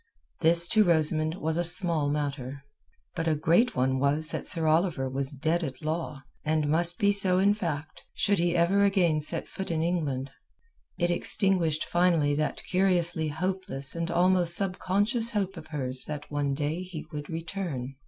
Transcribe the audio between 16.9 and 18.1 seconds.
would return.